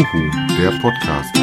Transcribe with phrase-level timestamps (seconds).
[0.00, 1.36] Uhu, der Podcast.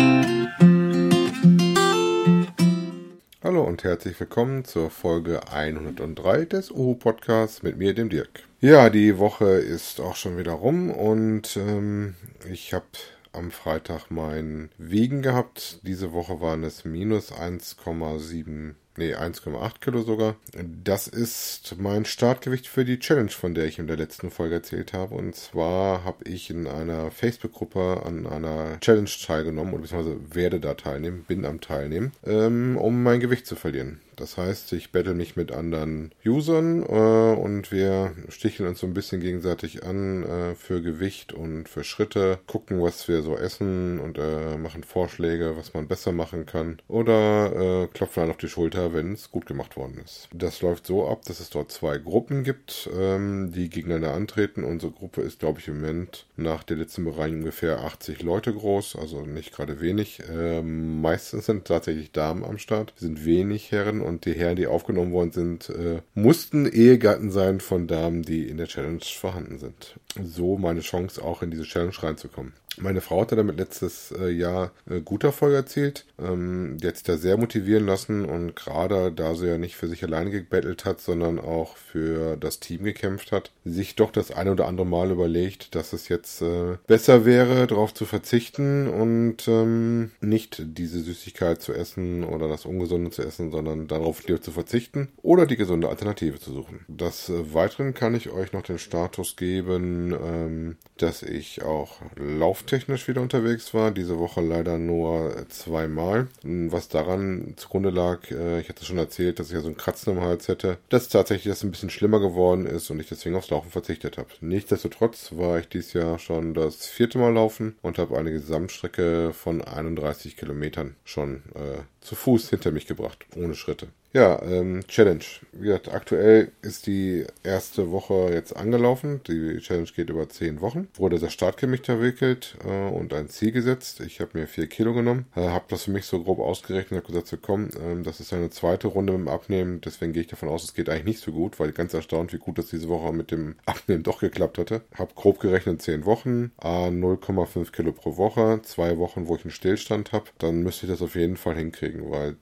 [3.43, 8.47] Hallo und herzlich willkommen zur Folge 103 des Uhu Podcasts mit mir, dem Dirk.
[8.59, 12.15] Ja, die Woche ist auch schon wieder rum und ähm,
[12.51, 12.87] ich habe
[13.31, 15.79] am Freitag mein Wiegen gehabt.
[15.83, 20.35] Diese Woche waren es minus 1,7 nee, 1,8 Kilo sogar.
[20.83, 24.93] Das ist mein Startgewicht für die Challenge, von der ich in der letzten Folge erzählt
[24.93, 25.15] habe.
[25.15, 30.73] Und zwar habe ich in einer Facebook-Gruppe an einer Challenge teilgenommen, oder beziehungsweise werde da
[30.73, 34.01] teilnehmen, bin am Teilnehmen, ähm, um mein Gewicht zu verlieren.
[34.17, 38.93] Das heißt, ich battle mich mit anderen Usern äh, und wir sticheln uns so ein
[38.93, 44.17] bisschen gegenseitig an äh, für Gewicht und für Schritte, gucken, was wir so essen und
[44.17, 48.93] äh, machen Vorschläge, was man besser machen kann oder äh, klopfen dann auf die Schulter,
[48.93, 50.27] wenn es gut gemacht worden ist.
[50.33, 54.63] Das läuft so ab, dass es dort zwei Gruppen gibt, ähm, die gegeneinander antreten.
[54.63, 58.95] Unsere Gruppe ist, glaube ich, im Moment nach der letzten Bereinigung ungefähr 80 Leute groß,
[58.97, 60.21] also nicht gerade wenig.
[60.29, 65.11] Ähm, meistens sind tatsächlich Damen am Start, sind wenig Herren und die Herren, die aufgenommen
[65.11, 69.99] worden sind, äh, mussten Ehegatten sein von Damen, die in der Challenge vorhanden sind.
[70.23, 72.53] So meine Chance auch in diese Challenge reinzukommen.
[72.79, 76.05] Meine Frau hatte damit letztes äh, Jahr äh, guter Erfolg erzielt.
[76.19, 79.87] Ähm, die hat sich da sehr motivieren lassen und gerade da sie ja nicht für
[79.87, 84.51] sich alleine gebettelt hat, sondern auch für das Team gekämpft hat, sich doch das eine
[84.51, 90.11] oder andere Mal überlegt, dass es jetzt äh, besser wäre, darauf zu verzichten und ähm,
[90.21, 95.45] nicht diese Süßigkeit zu essen oder das Ungesunde zu essen, sondern darauf zu verzichten oder
[95.45, 96.85] die gesunde Alternative zu suchen.
[96.87, 102.63] Des äh, Weiteren kann ich euch noch den Status geben, ähm, dass ich auch Lauf
[102.67, 103.91] technisch wieder unterwegs war.
[103.91, 106.27] Diese Woche leider nur zweimal.
[106.43, 110.13] Was daran zugrunde lag, äh, ich hatte schon erzählt, dass ich ja so einen Kratzen
[110.13, 113.49] im Hals hätte, dass tatsächlich das ein bisschen schlimmer geworden ist und ich deswegen aufs
[113.49, 114.29] Laufen verzichtet habe.
[114.41, 119.61] Nichtsdestotrotz war ich dieses Jahr schon das vierte Mal laufen und habe eine Gesamtstrecke von
[119.61, 123.89] 31 Kilometern schon äh, zu Fuß hinter mich gebracht, ohne Schritte.
[124.13, 125.23] Ja, ähm, Challenge.
[125.51, 129.21] Wie gesagt, aktuell ist die erste Woche jetzt angelaufen.
[129.27, 130.87] Die Challenge geht über zehn Wochen.
[130.95, 133.99] Wurde das Startgewicht entwickelt äh, und ein Ziel gesetzt.
[133.99, 137.11] Ich habe mir vier Kilo genommen, äh, habe das für mich so grob ausgerechnet, habe
[137.11, 139.81] gesagt, so komm, äh, das ist eine zweite Runde mit dem Abnehmen.
[139.81, 142.39] Deswegen gehe ich davon aus, es geht eigentlich nicht so gut, weil ganz erstaunt, wie
[142.39, 144.81] gut das diese Woche mit dem Abnehmen doch geklappt hatte.
[144.95, 149.51] Habe grob gerechnet zehn Wochen, a 0,5 Kilo pro Woche, zwei Wochen, wo ich einen
[149.51, 150.25] Stillstand habe.
[150.39, 152.35] Dann müsste ich das auf jeden Fall hinkriegen, weil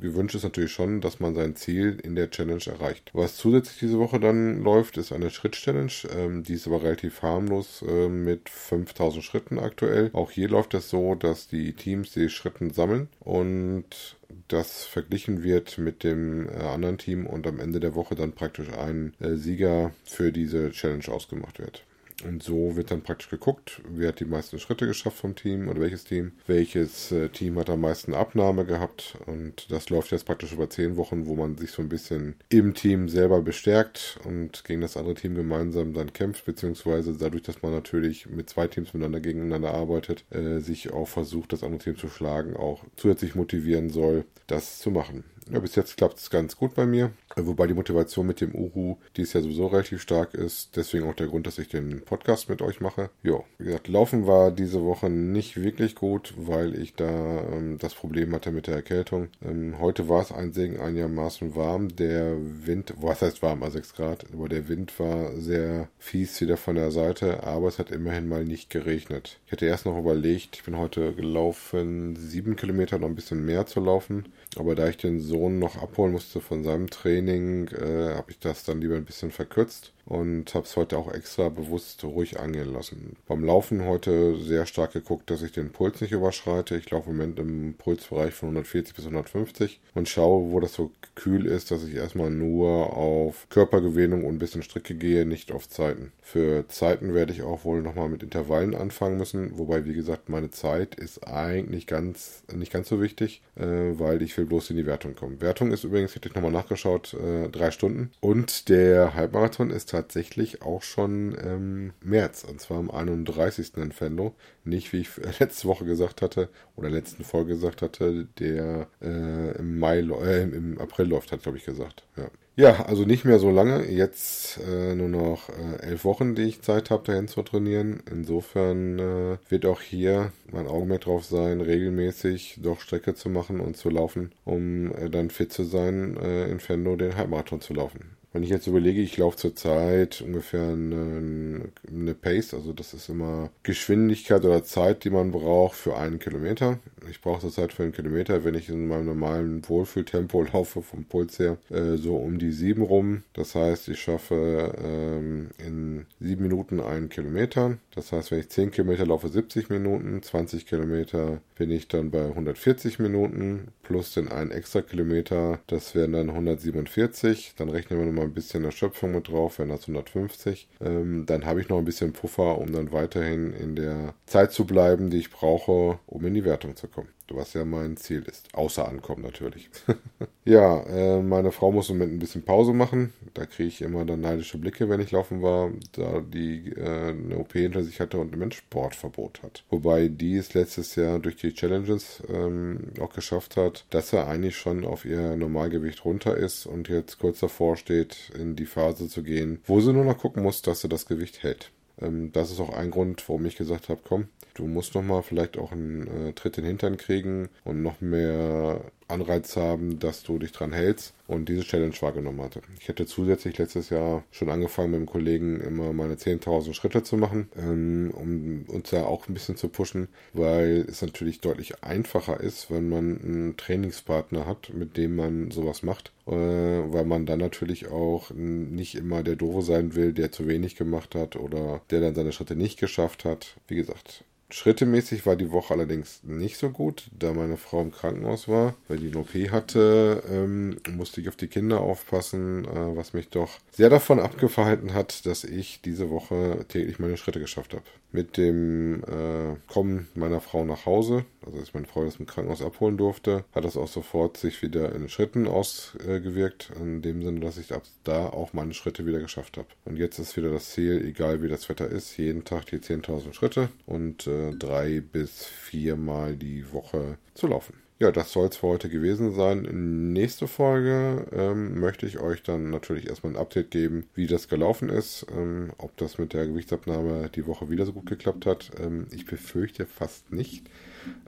[0.00, 3.10] gewünscht ist natürlich schon, dass man sein Ziel in der Challenge erreicht.
[3.12, 5.92] Was zusätzlich diese Woche dann läuft, ist eine Schritt-Challenge.
[6.16, 10.10] Ähm, die ist aber relativ harmlos äh, mit 5000 Schritten aktuell.
[10.12, 14.16] Auch hier läuft es so, dass die Teams die Schritten sammeln und
[14.48, 18.68] das verglichen wird mit dem äh, anderen Team und am Ende der Woche dann praktisch
[18.70, 21.84] ein äh, Sieger für diese Challenge ausgemacht wird.
[22.24, 25.80] Und so wird dann praktisch geguckt, wer hat die meisten Schritte geschafft vom Team oder
[25.80, 26.32] welches Team.
[26.46, 29.16] Welches äh, Team hat am meisten Abnahme gehabt.
[29.26, 32.74] Und das läuft jetzt praktisch über zehn Wochen, wo man sich so ein bisschen im
[32.74, 37.72] Team selber bestärkt und gegen das andere Team gemeinsam dann kämpft, beziehungsweise dadurch, dass man
[37.72, 42.08] natürlich mit zwei Teams miteinander gegeneinander arbeitet, äh, sich auch versucht, das andere Team zu
[42.08, 45.24] schlagen, auch zusätzlich motivieren soll, das zu machen.
[45.50, 47.12] Ja, bis jetzt klappt es ganz gut bei mir.
[47.36, 50.76] Wobei die Motivation mit dem Uhu dies ja sowieso relativ stark ist.
[50.76, 53.10] Deswegen auch der Grund, dass ich den Podcast mit euch mache.
[53.22, 57.94] Jo, wie gesagt, Laufen war diese Woche nicht wirklich gut, weil ich da ähm, das
[57.94, 59.28] Problem hatte mit der Erkältung.
[59.44, 61.94] Ähm, heute war es ein Segen einigermaßen warm.
[61.96, 62.36] Der
[62.66, 66.74] Wind, was heißt warm, also 6 Grad, aber der Wind war sehr fies wieder von
[66.74, 69.38] der Seite, aber es hat immerhin mal nicht geregnet.
[69.46, 73.66] Ich hatte erst noch überlegt, ich bin heute gelaufen, sieben Kilometer noch ein bisschen mehr
[73.66, 74.26] zu laufen.
[74.56, 78.64] Aber da ich den Sohn noch abholen musste von seinem Training, äh, habe ich das
[78.64, 83.16] dann lieber ein bisschen verkürzt und habe es heute auch extra bewusst ruhig angehen lassen.
[83.28, 86.76] Beim Laufen heute sehr stark geguckt, dass ich den Puls nicht überschreite.
[86.76, 90.90] Ich laufe im Moment im Pulsbereich von 140 bis 150 und schaue, wo das so
[91.14, 95.68] kühl ist, dass ich erstmal nur auf Körpergewinnung und ein bisschen Strecke gehe, nicht auf
[95.68, 96.12] Zeiten.
[96.22, 100.50] Für Zeiten werde ich auch wohl nochmal mit Intervallen anfangen müssen, wobei, wie gesagt, meine
[100.50, 104.86] Zeit ist eigentlich ganz, nicht ganz so wichtig, äh, weil ich will bloß in die
[104.86, 105.40] Wertung kommen.
[105.40, 110.62] Wertung ist übrigens, hätte ich nochmal nachgeschaut, äh, drei Stunden und der Halbmarathon ist tatsächlich
[110.62, 113.76] auch schon ähm, März, und zwar am 31.
[113.76, 114.34] in Fendo.
[114.64, 119.78] Nicht, wie ich letzte Woche gesagt hatte, oder letzten Folge gesagt hatte, der äh, im
[119.78, 122.04] Mai, äh, im April läuft, hat glaube ich gesagt.
[122.16, 122.30] Ja.
[122.60, 123.86] Ja, also nicht mehr so lange.
[123.90, 128.02] Jetzt äh, nur noch äh, elf Wochen, die ich Zeit habe, dahin zu trainieren.
[128.10, 133.78] Insofern äh, wird auch hier mein Augenmerk drauf sein, regelmäßig doch Strecke zu machen und
[133.78, 138.16] zu laufen, um äh, dann fit zu sein, äh, in Fendo den Halbmarathon zu laufen.
[138.34, 143.50] Wenn ich jetzt überlege, ich laufe zurzeit ungefähr eine, eine Pace, also das ist immer
[143.62, 146.78] Geschwindigkeit oder Zeit, die man braucht für einen Kilometer.
[147.08, 151.38] Ich brauche zurzeit für einen Kilometer, wenn ich in meinem normalen Wohlfühltempo laufe, vom Puls
[151.38, 153.22] her, äh, so um die sieben rum.
[153.32, 157.78] Das heißt, ich schaffe ähm, in sieben Minuten einen Kilometer.
[157.94, 162.24] Das heißt, wenn ich zehn Kilometer laufe, 70 Minuten, 20 Kilometer bin ich dann bei
[162.24, 167.54] 140 Minuten plus den einen extra Kilometer, das wären dann 147.
[167.56, 170.68] Dann rechnen wir nochmal ein bisschen Erschöpfung mit drauf, wären das 150.
[170.80, 174.64] Ähm, dann habe ich noch ein bisschen Puffer, um dann weiterhin in der Zeit zu
[174.64, 178.48] bleiben, die ich brauche, um in die Wertung zu kommen was ja mein Ziel ist.
[178.54, 179.70] Außer ankommen natürlich.
[180.44, 183.12] ja, äh, meine Frau muss im Moment ein bisschen Pause machen.
[183.34, 187.38] Da kriege ich immer dann neidische Blicke, wenn ich laufen war, da die äh, eine
[187.38, 189.64] OP hinter sich hatte und ein Sportverbot hat.
[189.70, 194.56] Wobei die es letztes Jahr durch die Challenges ähm, auch geschafft hat, dass er eigentlich
[194.56, 199.22] schon auf ihr Normalgewicht runter ist und jetzt kurz davor steht, in die Phase zu
[199.22, 201.70] gehen, wo sie nur noch gucken muss, dass sie das Gewicht hält.
[202.00, 205.22] Ähm, das ist auch ein Grund, warum ich gesagt habe, komm, du musst noch mal
[205.22, 210.22] vielleicht auch einen äh, Tritt in den Hintern kriegen und noch mehr Anreiz haben, dass
[210.22, 212.60] du dich dran hältst und diese Challenge wahrgenommen hatte.
[212.80, 217.16] Ich hätte zusätzlich letztes Jahr schon angefangen mit dem Kollegen immer meine 10.000 Schritte zu
[217.16, 222.40] machen, ähm, um uns da auch ein bisschen zu pushen, weil es natürlich deutlich einfacher
[222.40, 227.38] ist, wenn man einen Trainingspartner hat, mit dem man sowas macht, äh, weil man dann
[227.38, 232.00] natürlich auch nicht immer der Doofe sein will, der zu wenig gemacht hat oder der
[232.00, 233.56] dann seine Schritte nicht geschafft hat.
[233.68, 238.48] Wie gesagt, Schrittemäßig war die Woche allerdings nicht so gut, da meine Frau im Krankenhaus
[238.48, 243.12] war, weil die eine OP hatte, ähm, musste ich auf die Kinder aufpassen, äh, was
[243.12, 247.84] mich doch sehr davon abgehalten hat, dass ich diese Woche täglich meine Schritte geschafft habe.
[248.12, 252.62] Mit dem äh, Kommen meiner Frau nach Hause, also als meine Frau das im Krankenhaus
[252.62, 257.58] abholen durfte, hat das auch sofort sich wieder in Schritten ausgewirkt, in dem Sinne, dass
[257.58, 259.68] ich ab da auch meine Schritte wieder geschafft habe.
[259.84, 263.32] Und jetzt ist wieder das Ziel, egal wie das Wetter ist, jeden Tag die 10.000
[263.32, 267.74] Schritte und äh, drei bis viermal die Woche zu laufen.
[268.00, 270.14] Ja, das soll es für heute gewesen sein.
[270.14, 274.88] Nächste Folge ähm, möchte ich euch dann natürlich erstmal ein Update geben, wie das gelaufen
[274.88, 278.70] ist, ähm, ob das mit der Gewichtsabnahme die Woche wieder so gut geklappt hat.
[278.80, 280.70] Ähm, ich befürchte fast nicht.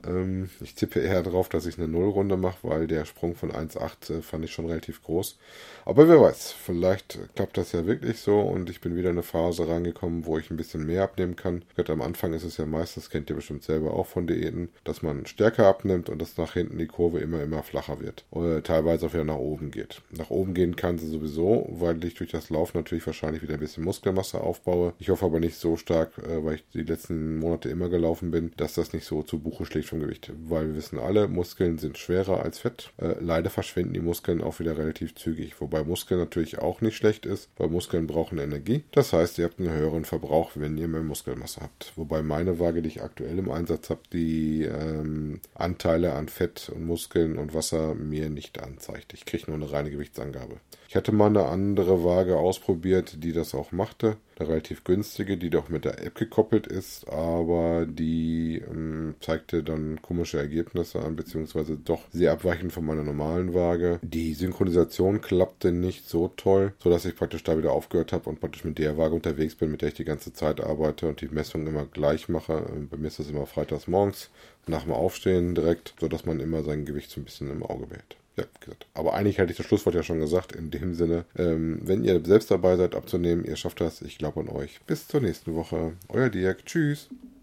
[0.05, 4.19] Ähm, ich tippe eher darauf, dass ich eine Nullrunde mache, weil der Sprung von 1,8
[4.19, 5.37] äh, fand ich schon relativ groß.
[5.85, 9.23] Aber wer weiß, vielleicht klappt das ja wirklich so und ich bin wieder in eine
[9.23, 11.63] Phase reingekommen, wo ich ein bisschen mehr abnehmen kann.
[11.75, 15.01] Gerade am Anfang ist es ja meistens, kennt ihr bestimmt selber auch von Diäten, dass
[15.01, 18.25] man stärker abnimmt und dass nach hinten die Kurve immer, immer flacher wird.
[18.31, 20.01] Oder teilweise auch wieder nach oben geht.
[20.11, 23.59] Nach oben gehen kann sie sowieso, weil ich durch das Lauf natürlich wahrscheinlich wieder ein
[23.59, 24.93] bisschen Muskelmasse aufbaue.
[24.99, 28.51] Ich hoffe aber nicht so stark, äh, weil ich die letzten Monate immer gelaufen bin,
[28.57, 30.31] dass das nicht so zu Buche Schlägt vom Gewicht.
[30.47, 32.91] Weil wir wissen alle, Muskeln sind schwerer als Fett.
[32.97, 35.59] Äh, leider verschwinden die Muskeln auch wieder relativ zügig.
[35.59, 38.83] Wobei Muskeln natürlich auch nicht schlecht ist, weil Muskeln brauchen Energie.
[38.91, 41.93] Das heißt, ihr habt einen höheren Verbrauch, wenn ihr mehr Muskelmasse habt.
[41.95, 46.85] Wobei meine Waage, die ich aktuell im Einsatz habe, die ähm, Anteile an Fett und
[46.85, 49.13] Muskeln und Wasser mir nicht anzeigt.
[49.13, 50.57] Ich kriege nur eine reine Gewichtsangabe.
[50.93, 54.17] Ich hatte mal eine andere Waage ausprobiert, die das auch machte.
[54.43, 60.37] Relativ günstige, die doch mit der App gekoppelt ist, aber die ähm, zeigte dann komische
[60.37, 63.99] Ergebnisse an, beziehungsweise doch sehr abweichend von meiner normalen Waage.
[64.01, 68.63] Die Synchronisation klappte nicht so toll, sodass ich praktisch da wieder aufgehört habe und praktisch
[68.63, 71.67] mit der Waage unterwegs bin, mit der ich die ganze Zeit arbeite und die Messung
[71.67, 72.65] immer gleich mache.
[72.89, 74.29] Bei mir ist das immer freitags morgens
[74.67, 78.17] nach dem Aufstehen direkt, sodass man immer sein Gewicht so ein bisschen im Auge behält.
[78.35, 78.87] Ja, gesagt.
[78.93, 80.53] Aber eigentlich hatte ich das Schlusswort ja schon gesagt.
[80.53, 84.01] In dem Sinne, ähm, wenn ihr selbst dabei seid abzunehmen, ihr schafft das.
[84.01, 84.81] Ich glaube an euch.
[84.87, 85.93] Bis zur nächsten Woche.
[86.09, 86.65] Euer Dirk.
[86.65, 87.09] Tschüss.